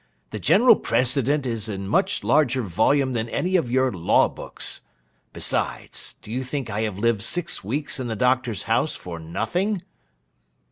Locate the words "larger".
2.23-2.63